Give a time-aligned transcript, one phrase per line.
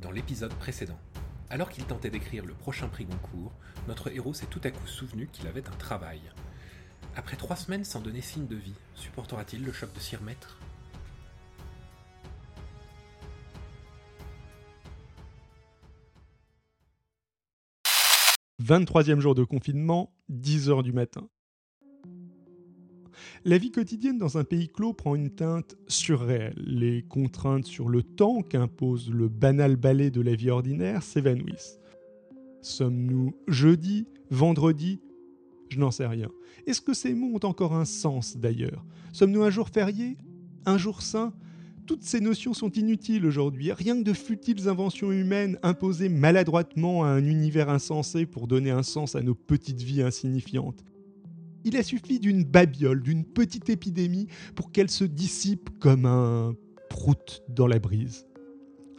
[0.00, 0.98] Dans l'épisode précédent,
[1.50, 3.52] alors qu'il tentait d'écrire le prochain prix Goncourt,
[3.86, 6.20] notre héros s'est tout à coup souvenu qu'il avait un travail.
[7.16, 10.58] Après trois semaines sans donner signe de vie, supportera-t-il le choc de s'y remettre
[18.62, 21.28] 23e jour de confinement, 10h du matin.
[23.44, 26.54] La vie quotidienne dans un pays clos prend une teinte surréelle.
[26.56, 31.78] Les contraintes sur le temps qu'impose le banal ballet de la vie ordinaire s'évanouissent.
[32.62, 35.00] Sommes-nous jeudi, vendredi?
[35.70, 36.28] Je n'en sais rien.
[36.66, 38.84] Est-ce que ces mots ont encore un sens d'ailleurs?
[39.12, 40.18] Sommes-nous un jour férié?
[40.66, 41.32] Un jour saint?
[41.86, 43.72] Toutes ces notions sont inutiles aujourd'hui.
[43.72, 48.82] Rien que de futiles inventions humaines imposées maladroitement à un univers insensé pour donner un
[48.82, 50.84] sens à nos petites vies insignifiantes.
[51.64, 56.54] Il a suffi d'une babiole, d'une petite épidémie pour qu'elle se dissipe comme un
[56.88, 58.26] prout dans la brise.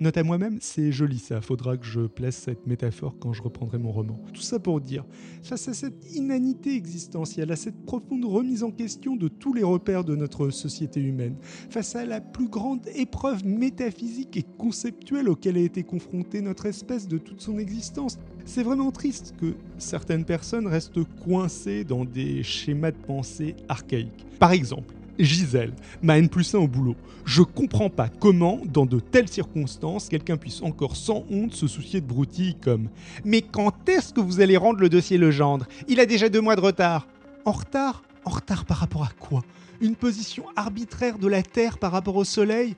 [0.00, 3.76] Note à moi-même, c'est joli ça, faudra que je place cette métaphore quand je reprendrai
[3.76, 4.18] mon roman.
[4.32, 5.04] Tout ça pour dire,
[5.42, 10.02] face à cette inanité existentielle, à cette profonde remise en question de tous les repères
[10.02, 15.60] de notre société humaine, face à la plus grande épreuve métaphysique et conceptuelle auquel a
[15.60, 21.04] été confrontée notre espèce de toute son existence, c'est vraiment triste que certaines personnes restent
[21.22, 24.24] coincées dans des schémas de pensée archaïques.
[24.38, 26.96] Par exemple, Gisèle, ma N plus 1 au boulot.
[27.24, 32.00] Je comprends pas comment, dans de telles circonstances, quelqu'un puisse encore sans honte se soucier
[32.00, 32.88] de broutilles comme
[33.24, 35.66] Mais quand est-ce que vous allez rendre le dossier Legendre?
[35.88, 37.06] Il a déjà deux mois de retard.
[37.44, 38.02] En retard?
[38.24, 39.42] En retard par rapport à quoi?
[39.80, 42.74] Une position arbitraire de la Terre par rapport au Soleil?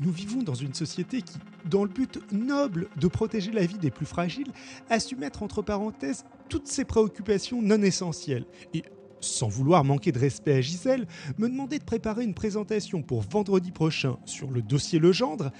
[0.00, 1.38] Nous vivons dans une société qui,
[1.70, 4.52] dans le but noble de protéger la vie des plus fragiles,
[4.90, 8.44] a su mettre entre parenthèses toutes ses préoccupations non essentielles.
[8.74, 8.82] Et
[9.26, 11.06] sans vouloir manquer de respect à Gisèle,
[11.38, 15.50] me demander de préparer une présentation pour vendredi prochain sur le dossier Legendre,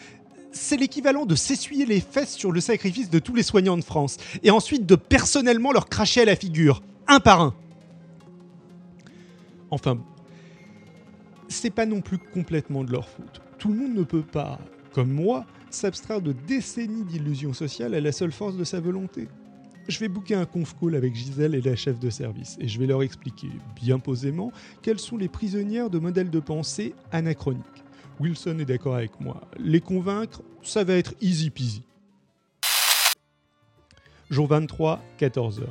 [0.52, 4.16] c'est l'équivalent de s'essuyer les fesses sur le sacrifice de tous les soignants de France,
[4.42, 7.54] et ensuite de personnellement leur cracher à la figure, un par un.
[9.70, 9.98] Enfin,
[11.48, 13.40] c'est pas non plus complètement de leur faute.
[13.58, 14.58] Tout le monde ne peut pas,
[14.92, 19.28] comme moi, s'abstraire de décennies d'illusions sociales à la seule force de sa volonté
[19.88, 22.78] je vais booker un conf call avec Gisèle et la chef de service et je
[22.78, 24.52] vais leur expliquer, bien posément,
[24.82, 27.64] quelles sont les prisonnières de modèles de pensée anachroniques.
[28.20, 29.40] Wilson est d'accord avec moi.
[29.58, 31.82] Les convaincre, ça va être easy peasy.
[34.30, 35.64] Jour 23, 14h.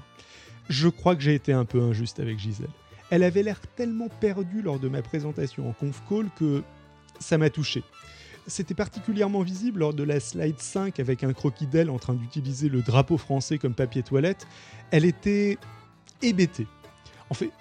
[0.69, 2.67] Je crois que j'ai été un peu injuste avec Gisèle.
[3.09, 6.63] Elle avait l'air tellement perdue lors de ma présentation en conf call que
[7.19, 7.83] ça m'a touché.
[8.45, 12.67] C'était particulièrement visible lors de la slide 5 avec un croquis d'elle en train d'utiliser
[12.67, 14.47] le drapeau français comme papier toilette.
[14.91, 15.57] Elle était
[16.21, 16.67] hébétée.
[17.29, 17.51] En fait,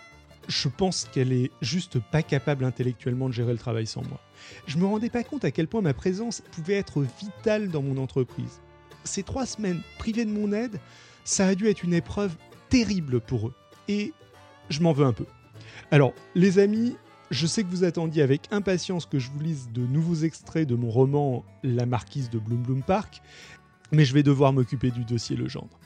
[0.48, 4.20] je pense qu'elle est juste pas capable intellectuellement de gérer le travail sans moi.
[4.66, 7.97] Je me rendais pas compte à quel point ma présence pouvait être vitale dans mon
[7.97, 8.60] entreprise.
[9.04, 10.81] Ces trois semaines privées de mon aide,
[11.25, 12.34] ça a dû être une épreuve
[12.69, 13.54] terrible pour eux.
[13.87, 14.12] Et
[14.69, 15.26] je m'en veux un peu.
[15.91, 16.97] Alors, les amis,
[17.32, 20.75] je sais que vous attendiez avec impatience que je vous lise de nouveaux extraits de
[20.75, 23.22] mon roman La marquise de Bloom Bloom Park,
[23.91, 25.81] mais je vais devoir m'occuper du dossier Legendre.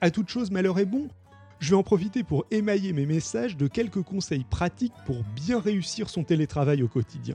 [0.00, 1.08] À toute chose, malheur est bon.
[1.58, 6.08] Je vais en profiter pour émailler mes messages de quelques conseils pratiques pour bien réussir
[6.08, 7.34] son télétravail au quotidien.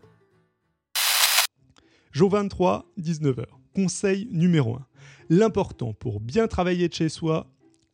[2.13, 3.43] Jour 23, 19h.
[3.75, 4.85] Conseil numéro 1.
[5.29, 7.47] L'important pour bien travailler de chez soi,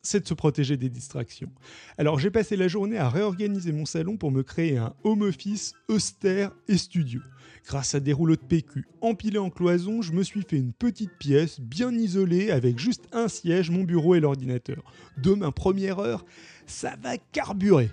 [0.06, 1.50] c'est de se protéger des distractions.
[1.98, 5.74] Alors j'ai passé la journée à réorganiser mon salon pour me créer un home office
[5.88, 7.20] austère et studio.
[7.66, 11.18] Grâce à des rouleaux de PQ empilés en cloison, je me suis fait une petite
[11.18, 14.84] pièce bien isolée avec juste un siège, mon bureau et l'ordinateur.
[15.18, 16.24] Demain première heure,
[16.66, 17.90] ça va carburer.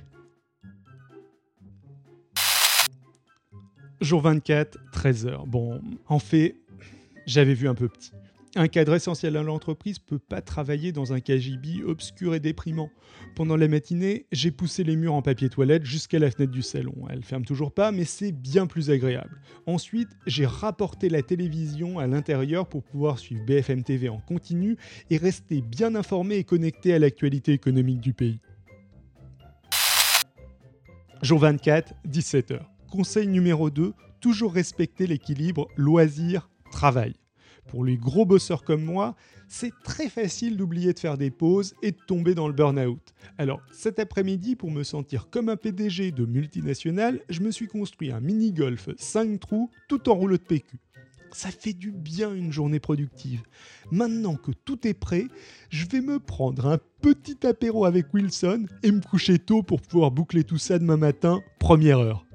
[4.00, 5.48] Jour 24, 13h.
[5.48, 6.58] Bon, en fait,
[7.26, 8.12] j'avais vu un peu petit.
[8.56, 12.92] Un cadre essentiel à l'entreprise peut pas travailler dans un KGB obscur et déprimant.
[13.36, 16.94] Pendant la matinée, j'ai poussé les murs en papier toilette jusqu'à la fenêtre du salon.
[17.10, 19.42] Elle ferme toujours pas, mais c'est bien plus agréable.
[19.66, 24.78] Ensuite, j'ai rapporté la télévision à l'intérieur pour pouvoir suivre BFM TV en continu
[25.10, 28.40] et rester bien informé et connecté à l'actualité économique du pays.
[31.24, 32.60] Jour 24, 17h.
[32.92, 37.16] Conseil numéro 2, toujours respecter l'équilibre loisir-travail.
[37.68, 39.16] Pour les gros bosseurs comme moi,
[39.48, 43.14] c'est très facile d'oublier de faire des pauses et de tomber dans le burn-out.
[43.38, 48.12] Alors cet après-midi, pour me sentir comme un PDG de multinationale, je me suis construit
[48.12, 50.78] un mini-golf 5 trous tout en rouleau de PQ.
[51.32, 53.42] Ça fait du bien une journée productive.
[53.92, 55.26] Maintenant que tout est prêt,
[55.70, 60.12] je vais me prendre un petit apéro avec Wilson et me coucher tôt pour pouvoir
[60.12, 62.26] boucler tout ça demain matin, première heure.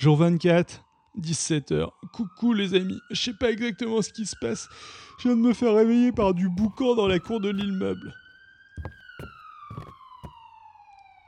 [0.00, 0.82] Jour 24,
[1.20, 1.90] 17h.
[2.14, 4.66] Coucou les amis, je sais pas exactement ce qui se passe.
[5.18, 8.14] Je viens de me faire réveiller par du boucan dans la cour de l'immeuble.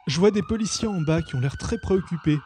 [0.06, 2.38] Je vois des policiers en bas qui ont l'air très préoccupés.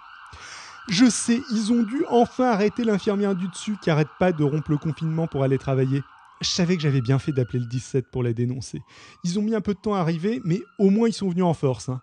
[0.88, 4.72] Je sais, ils ont dû enfin arrêter l'infirmière du dessus qui arrête pas de rompre
[4.72, 6.02] le confinement pour aller travailler.
[6.40, 8.82] Je savais que j'avais bien fait d'appeler le 17 pour la dénoncer.
[9.22, 11.44] Ils ont mis un peu de temps à arriver, mais au moins ils sont venus
[11.44, 11.88] en force.
[11.88, 12.00] Hein.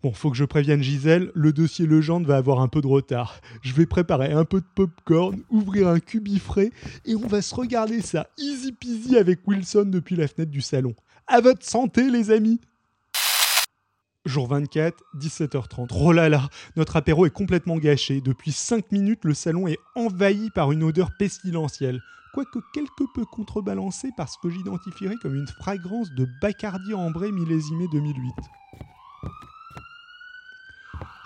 [0.00, 3.40] Bon, faut que je prévienne Gisèle, le dossier Legendre va avoir un peu de retard.
[3.62, 6.70] Je vais préparer un peu de popcorn, ouvrir un cubifré,
[7.04, 10.94] et on va se regarder ça easy peasy avec Wilson depuis la fenêtre du salon.
[11.26, 12.60] À votre santé, les amis
[14.24, 15.88] Jour 24, 17h30.
[16.00, 18.20] Oh là là, notre apéro est complètement gâché.
[18.20, 22.00] Depuis 5 minutes, le salon est envahi par une odeur pestilentielle.
[22.34, 27.86] Quoique quelque peu contrebalancée par ce que j'identifierais comme une fragrance de Bacardi ambré millésimé
[27.90, 28.32] 2008.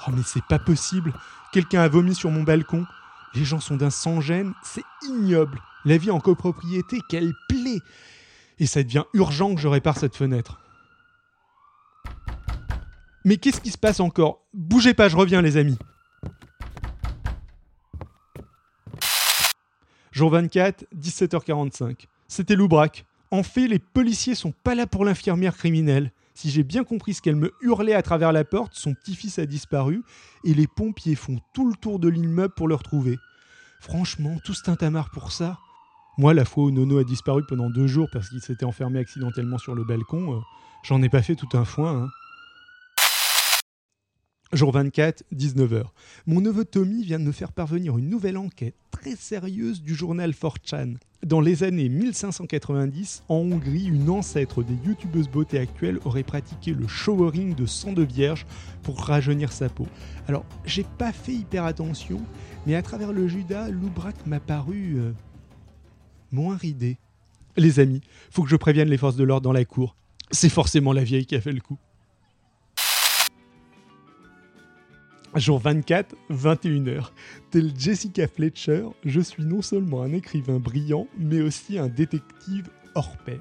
[0.07, 1.13] Oh mais c'est pas possible
[1.53, 2.87] Quelqu'un a vomi sur mon balcon.
[3.35, 5.61] Les gens sont d'un sans-gêne, c'est ignoble.
[5.85, 7.79] La vie en copropriété, quelle plaie
[8.59, 10.61] Et ça devient urgent que je répare cette fenêtre.
[13.25, 14.41] Mais qu'est-ce qui se passe encore?
[14.55, 15.79] Bougez pas, je reviens les amis.
[20.11, 22.07] Jour 24, 17h45.
[22.29, 23.05] C'était Loubrac.
[23.31, 26.13] En fait, les policiers sont pas là pour l'infirmière criminelle.
[26.35, 29.47] Si j'ai bien compris ce qu'elle me hurlait à travers la porte, son petit-fils a
[29.47, 30.03] disparu
[30.45, 33.19] et les pompiers font tout le tour de l'immeuble pour le retrouver.
[33.81, 35.59] Franchement, tout ce tintamarre pour ça.
[36.19, 39.59] Moi, la fois où Nono a disparu pendant deux jours parce qu'il s'était enfermé accidentellement
[39.59, 40.41] sur le balcon, euh,
[40.83, 42.05] j'en ai pas fait tout un foin.
[42.05, 42.09] Hein.
[44.53, 45.85] Jour 24, 19h.
[46.27, 50.33] Mon neveu Tommy vient de me faire parvenir une nouvelle enquête très sérieuse du journal
[50.33, 50.97] 4chan.
[51.25, 56.87] Dans les années 1590, en Hongrie, une ancêtre des youtubeuses beauté actuelles aurait pratiqué le
[56.87, 58.45] showering de sang de vierge
[58.83, 59.87] pour rajeunir sa peau.
[60.29, 62.21] Alors, j'ai pas fait hyper attention,
[62.67, 65.13] mais à travers le Judas, Loubrak m'a paru euh,
[66.31, 66.99] moins ridé.
[67.57, 69.97] Les amis, faut que je prévienne les forces de l'ordre dans la cour.
[70.31, 71.79] C'est forcément la vieille qui a fait le coup.
[75.35, 77.11] Jour 24, 21h.
[77.51, 83.17] Tel Jessica Fletcher, je suis non seulement un écrivain brillant, mais aussi un détective hors
[83.17, 83.41] pair.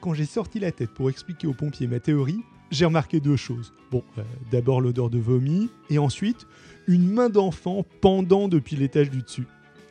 [0.00, 2.40] Quand j'ai sorti la tête pour expliquer aux pompiers ma théorie,
[2.72, 3.72] j'ai remarqué deux choses.
[3.92, 6.48] Bon, euh, d'abord l'odeur de vomi, et ensuite
[6.88, 9.46] une main d'enfant pendant depuis l'étage du dessus.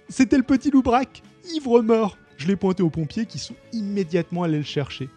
[0.10, 1.24] C'était le petit Loubrac,
[1.56, 2.18] ivre mort.
[2.36, 5.07] Je l'ai pointé aux pompiers qui sont immédiatement allés le chercher.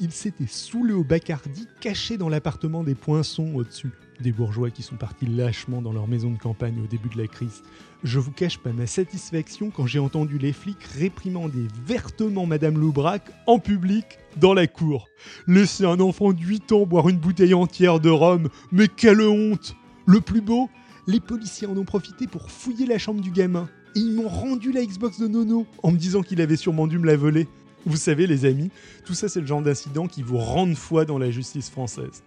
[0.00, 4.96] Il s'était saoulé au Bacardi caché dans l'appartement des poinçons au-dessus des bourgeois qui sont
[4.96, 7.62] partis lâchement dans leur maison de campagne au début de la crise.
[8.02, 13.22] Je vous cache pas ma satisfaction quand j'ai entendu les flics réprimander vertement Madame Loubrac
[13.46, 14.04] en public
[14.36, 15.08] dans la cour.
[15.46, 19.74] Laisser un enfant de 8 ans boire une bouteille entière de rhum, mais quelle honte
[20.06, 20.68] Le plus beau,
[21.06, 23.68] les policiers en ont profité pour fouiller la chambre du gamin.
[23.96, 26.98] Et ils m'ont rendu la Xbox de Nono en me disant qu'il avait sûrement dû
[26.98, 27.48] me la voler.
[27.86, 28.70] Vous savez les amis,
[29.04, 32.22] tout ça c'est le genre d'incident qui vous rend foi dans la justice française.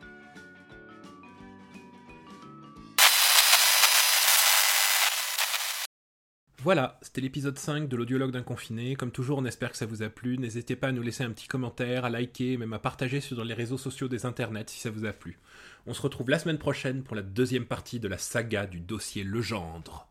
[6.67, 8.97] Voilà, c'était l'épisode 5 de l'audiologue d'un confiné.
[8.97, 10.37] Comme toujours, on espère que ça vous a plu.
[10.37, 13.53] N'hésitez pas à nous laisser un petit commentaire, à liker, même à partager sur les
[13.53, 15.39] réseaux sociaux des internets si ça vous a plu.
[15.85, 19.23] On se retrouve la semaine prochaine pour la deuxième partie de la saga du dossier
[19.23, 20.09] Legendre.